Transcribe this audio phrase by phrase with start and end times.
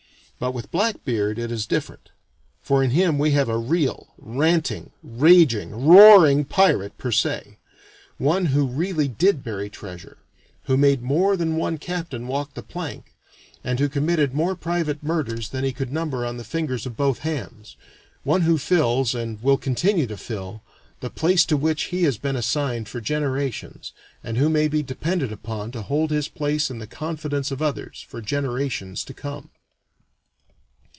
[0.43, 2.09] But with "Blackbeard" it is different,
[2.63, 7.59] for in him we have a real, ranting, raging, roaring pirate per se
[8.17, 10.17] one who really did bury treasure,
[10.63, 13.13] who made more than one captain walk the plank,
[13.63, 17.19] and who committed more private murders than he could number on the fingers of both
[17.19, 17.77] hands;
[18.23, 20.63] one who fills, and will continue to fill,
[21.01, 23.91] the place to which he has been assigned for generations,
[24.23, 28.03] and who may be depended upon to hold his place in the confidence of others
[28.09, 29.51] for generations to come.